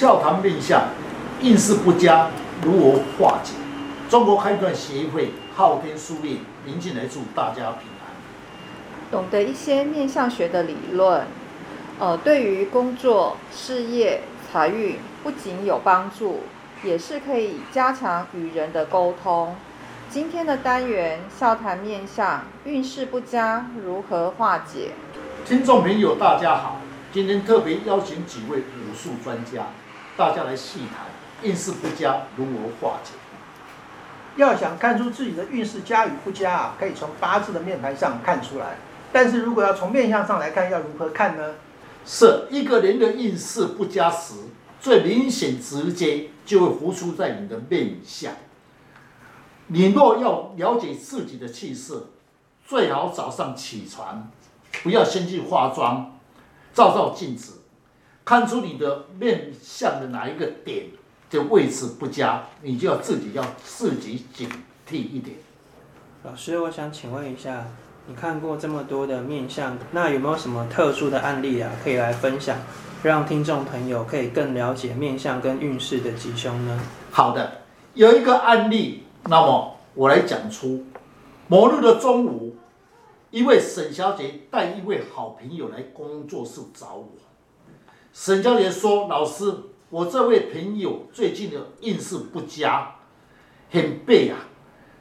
[0.00, 0.84] 笑谈面相，
[1.42, 2.30] 运势不佳
[2.62, 3.52] 如何化解？
[4.08, 8.08] 中国开断协会昊天书院明镜来祝大家平安。
[9.10, 11.26] 懂得一些面相学的理论，
[11.98, 16.44] 呃，对于工作、事业、财运不仅有帮助，
[16.82, 19.54] 也是可以加强与人的沟通。
[20.08, 24.92] 今天的单元笑谈面相，运势不佳如何化解？
[25.44, 26.80] 听众朋友大家好，
[27.12, 29.66] 今天特别邀请几位武术专家，
[30.20, 31.06] 大家来细谈
[31.42, 33.12] 运势不佳如何化解。
[34.36, 38.76] 要想看出自己的运势佳与不佳啊，可以从八字的面盘上看出来。
[39.10, 41.54] 但是如果要从面相上来看，要如何看呢？
[42.04, 44.34] 是一个人的运势不佳时，
[44.78, 48.34] 最明显直接就会浮出在你的面相。
[49.68, 52.10] 你若要了解自己的气色，
[52.66, 54.30] 最好早上起床，
[54.82, 56.12] 不要先去化妆，
[56.74, 57.59] 照照镜子，
[58.30, 60.86] 看出你的面相的哪一个点
[61.30, 64.48] 的位置不佳，你就要自己要自己警
[64.88, 65.36] 惕一点。
[66.22, 67.66] 老师，我想请问一下，
[68.06, 72.56] 你看过这么多的面相，那有没有什么特殊的案例啊，可以来分享，
[73.02, 76.80] 让听众朋友可以更了解面相跟运势的吉凶呢？
[77.10, 77.62] 好的，
[77.94, 79.02] 有一个案例。
[79.24, 80.84] 那么我来讲出，
[81.48, 82.54] 某日的中午，
[83.32, 87.08] 一位沈小姐带一位好朋友来工作室找我。
[88.12, 89.52] 沈教练说：“老师，
[89.88, 92.96] 我这位朋友最近的运势不佳，
[93.70, 94.38] 很背啊，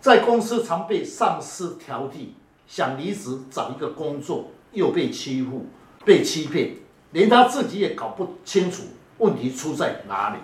[0.00, 2.28] 在公司常被上司挑剔，
[2.66, 5.66] 想离职找一个工作，又被欺负、
[6.04, 6.76] 被欺骗，
[7.12, 8.84] 连他自己也搞不清楚
[9.18, 10.38] 问题出在哪里。”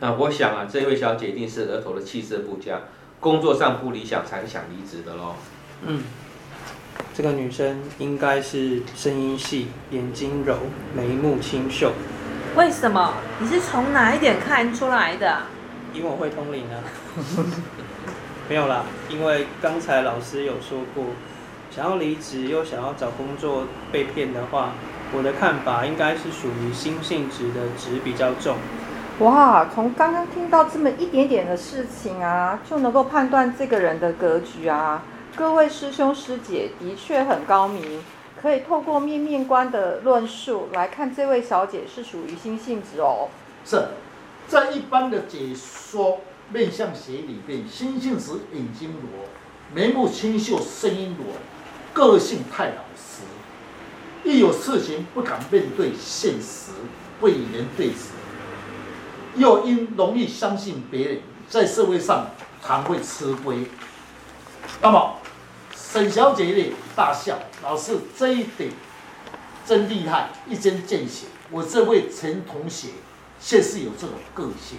[0.00, 2.82] 那我想啊，这位小姐一定是额头的气色不佳，
[3.20, 5.34] 工作上不理想，才想离职的喽。
[5.82, 6.02] 嗯，
[7.16, 10.58] 这个女生应该是声音细，眼睛柔，
[10.94, 11.92] 眉目清秀。
[12.54, 13.14] 为什么？
[13.38, 15.38] 你是从哪一点看出来的？
[15.94, 16.76] 因为我会通灵啊。
[18.50, 21.06] 没有啦，因为刚才老师有说过，
[21.74, 24.72] 想要离职又想要找工作被骗的话，
[25.14, 28.58] 我的看法应该是属于心性值的值比较重。
[29.20, 35.02] 哇，从刚刚听到这么一点点的事情啊，就能够判断这个人的格局啊。
[35.36, 38.02] 各位师兄师姐的确很高明，
[38.40, 43.28] 可以透过面面观的论述来看这位小姐是属于心性质哦。
[43.62, 43.88] 是，
[44.48, 46.20] 在一般的解说
[46.50, 49.28] 面相学里边，心性质眼睛裸，
[49.74, 51.26] 眉目清秀，声音裸，
[51.92, 53.20] 个性太老实，
[54.24, 56.72] 一有事情不敢面对现实，
[57.20, 58.12] 不与人对质。
[59.36, 62.30] 又因容易相信别人，在社会上
[62.62, 63.66] 常会吃亏。
[64.80, 65.16] 那么
[65.96, 68.70] 沈小姐呢大笑，老师这一点
[69.64, 71.24] 真厉害，一针见血。
[71.50, 72.88] 我这位陈同学
[73.40, 74.76] 确实有这种个性。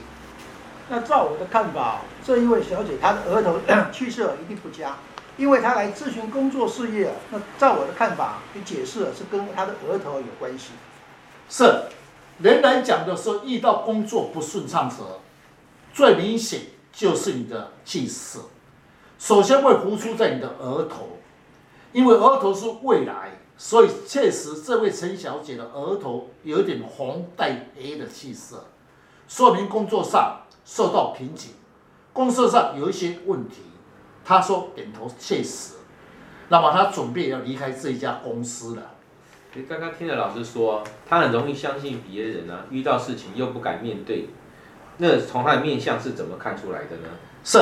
[0.89, 3.59] 那照我的看法，这一位小姐她的额头
[3.91, 4.97] 气色一定不佳，
[5.37, 7.11] 因为她来咨询工作事业。
[7.31, 10.67] 那照我的看法，你解释是跟她的额头有关系。
[11.49, 11.85] 是。
[12.43, 14.97] 人来讲的时候，遇到工作不顺畅时，
[15.95, 16.61] 最明显
[16.93, 18.41] 就是你的气色。
[19.17, 21.17] 首先会浮出在你的额头，
[21.91, 28.65] 因为额头是未来，所以确实这位陈小姐的额头有点红带黑的气色，
[29.27, 31.51] 说明工作上受到瓶颈，
[32.13, 33.61] 公司上有一些问题。
[34.23, 35.75] 她说点头确实，
[36.49, 38.91] 那么她准备要离开这一家公司了。
[39.67, 44.29] 刚刚听了老师说，他很容易相信别人啊，遇到事情又不敢面对。
[44.97, 47.09] 那从他的面相是怎么看出来的呢？
[47.43, 47.57] 是，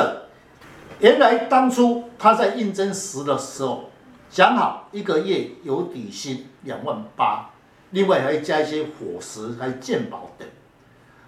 [1.00, 3.90] 原来当初他在应征时的时候，
[4.30, 7.50] 讲好一个月有底薪两万八，
[7.92, 10.48] 另外还加一些伙食、还有健保等。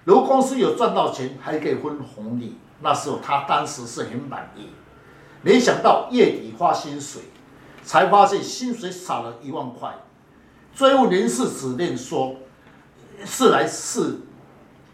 [0.06, 2.58] 如果公司有赚到钱，还可以分红利。
[2.80, 4.68] 那时候他当时是很满意，
[5.42, 7.24] 没想到月底发薪水，
[7.84, 9.96] 才发现薪水少了一万块。
[10.76, 12.36] 最后人事指令说，
[13.26, 14.20] 是来试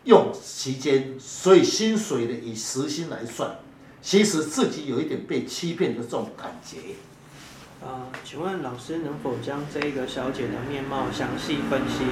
[0.06, 3.54] 用期间，所以薪水的以时薪来算，
[4.04, 6.78] 其实自己有一点被欺骗的这种感觉。
[7.82, 12.04] 啊、呃，请问老师能否将这一个小姐的面貌详细分析，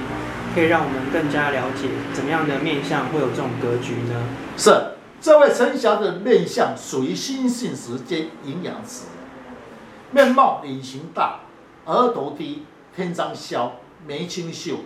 [0.54, 4.26] 可以让我们更加了解怎么样的面相会有这种格局呢？
[4.56, 9.02] 是，这位陈小姐的面相属于心性时间营养值，
[10.10, 11.40] 面貌脸型大，
[11.84, 12.64] 额头低。
[12.94, 13.72] 天章削，
[14.06, 14.76] 眉清秀，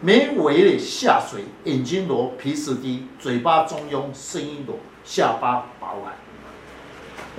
[0.00, 6.14] 眉尾下垂，眼睛裸，皮质低，嘴巴中庸，声音裸，下巴饱满。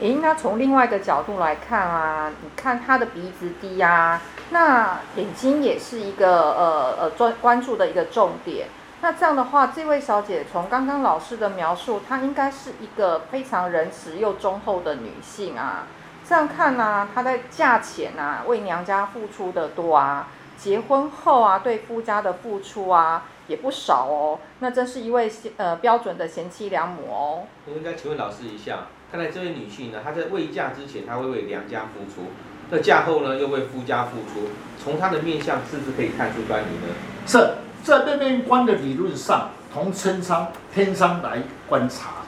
[0.02, 4.22] 诶，那从另外一个角度来看啊，你看他的鼻子低、啊，
[4.52, 8.68] 那眼睛也是一个呃呃专关注的一个重点。
[9.02, 15.88] 那这样的话，这位小姐从刚刚老师的描述，她应该是一个非常仁慈又忠厚的女性啊。
[16.28, 20.28] 这样看呢、她在嫁前啊为娘家付出的多啊，
[20.58, 24.40] 结婚后啊对夫家的付出啊也不少哦。
[24.60, 27.44] 那真是一位呃标准的贤妻良母哦。
[27.68, 32.28] 我应该请问老师一下，看来这位女性呢，她在未嫁之前，她会为娘家付出；
[32.70, 34.50] 那嫁后呢，又为夫家付出。
[34.84, 36.94] 从她的面相，是不是可以看出端倪呢？
[37.26, 37.56] 是。
[37.84, 42.24] 在面面观的理论上，从天仓天仓来观察，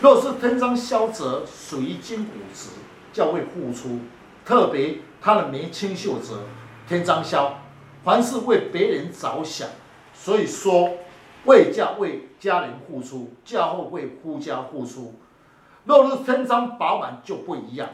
[0.00, 2.68] 若是天仓萧泽属于金骨质，
[3.12, 3.98] 较为付出，
[4.44, 6.44] 特别他的眉清秀泽，
[6.86, 7.58] 天仓萧，
[8.04, 9.68] 凡是为别人着想，
[10.14, 10.88] 所以说
[11.46, 15.14] 未嫁为家人付出，嫁后为夫家付出。
[15.86, 17.88] 若是天仓饱满就不一样，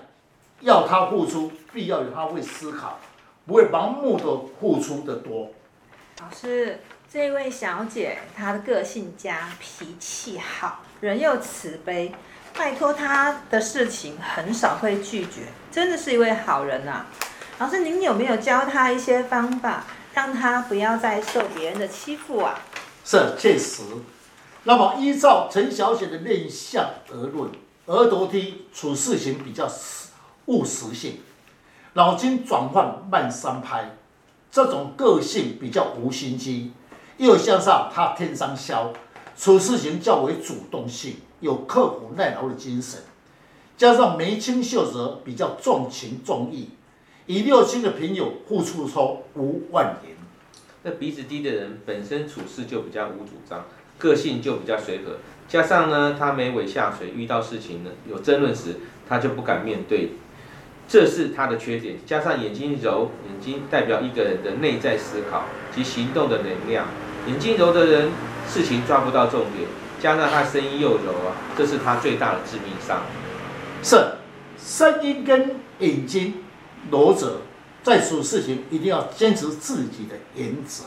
[0.61, 2.99] 要他付出，必要有他会思考，
[3.47, 4.25] 不会盲目的
[4.59, 5.51] 付出的多。
[6.21, 6.81] 老师，
[7.13, 12.15] 这位小姐她的个性佳，脾气好，人又慈悲，
[12.57, 17.07] 拜托她的事情很少会拒绝，真的是一位好人呐、啊。
[17.59, 19.85] 老师，您有没有教她一些方法，
[20.15, 22.59] 让她不要再受别人的欺负啊？
[23.05, 23.83] 是，确实。
[24.65, 27.51] 那么依照陈小姐的面相而论，
[27.87, 30.11] 额头低，处事情比较实
[30.47, 31.19] 务实性，
[31.95, 33.97] 脑筋转换慢三拍。
[34.53, 36.73] 这种个性比较无心机，
[37.17, 38.93] 又向上他天仓萧，
[39.37, 43.01] 处事情较为主动性，有刻苦耐劳的精神，
[43.77, 46.69] 加上眉清秀泽，比较重情重义，
[47.27, 50.17] 与六亲的朋友付出后无万言。
[50.85, 53.65] 那鼻子低的人本身处事就比较无主张，
[53.99, 58.77] 个性就比较随和，加上呢，他眉尾下垂，遇到事情呢有争论时，
[59.09, 60.11] 他就不敢面对。
[60.89, 65.45] 这是他的缺点，加上眼睛柔，眼睛代表一个人的内在思考
[65.75, 66.87] 及行动的能量。
[67.29, 68.11] 眼睛柔的人，
[68.49, 69.69] 事情抓不到重点，
[70.01, 73.03] 加上他声音又柔啊，这是他最大的致命伤。
[73.83, 73.97] 是，
[74.59, 76.35] 声音跟眼睛
[76.91, 77.41] 柔者，
[77.83, 80.85] 在处事情一定要坚持自己的原则。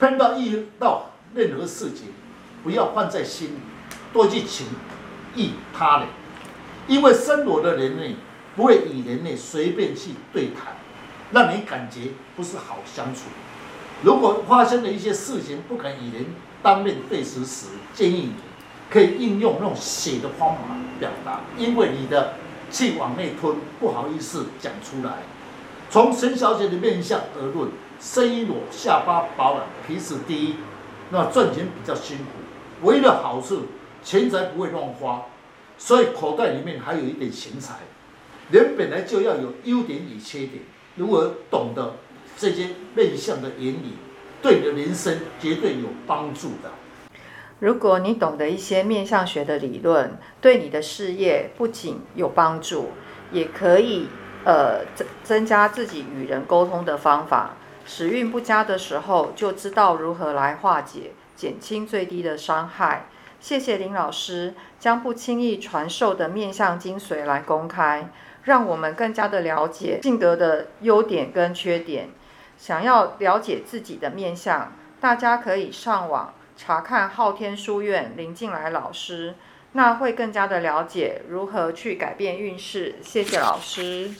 [0.00, 2.08] 碰到遇到任何事情，
[2.62, 3.58] 不要放在心里，
[4.12, 4.66] 多去情
[5.34, 6.08] 义他人，
[6.86, 8.16] 因为生活的人呢。
[8.56, 10.74] 不会与人类随便去对谈，
[11.30, 13.26] 让你感觉不是好相处。
[14.02, 16.26] 如果发生了一些事情不肯与人
[16.60, 18.32] 当面对质时，建议你
[18.90, 20.62] 可以应用那种写的方法
[20.98, 22.34] 表达，因为你的
[22.68, 25.22] 气往内吞，不好意思讲出来。
[25.90, 30.56] 从陈小姐的面相而论，声音我下巴饱满，鼻子低，
[31.10, 32.86] 那赚钱比较辛苦。
[32.86, 33.62] 唯一的好处，
[34.04, 35.24] 钱财不会乱花，
[35.78, 37.76] 所以口袋里面还有一点钱财。
[38.50, 40.62] 人本来就要有优点与缺点，
[40.96, 41.94] 如果懂得
[42.36, 43.94] 这些面相的原理，
[44.42, 46.70] 对你的人生绝对有帮助的。
[47.60, 52.90] 如果你懂得一些面相学的理论，对你的事业不仅有帮助，
[53.32, 54.06] 也可以
[54.44, 57.56] 呃增增加自己与人沟通的方法。
[57.84, 63.06] 时运不佳的时候，就知道如何来化解，减轻最低的伤害。
[63.40, 68.10] 谢谢林老师将不轻易传授的面相精髓来公开。
[68.44, 72.08] 让我们更加的了解性格的优点跟缺点。
[72.56, 79.34] 想要了解自己的面相，大家可以上网查看昊天书院林进来老师，
[79.72, 82.94] 那会更加的了解如何去改变运势。
[83.02, 84.10] 谢谢老师。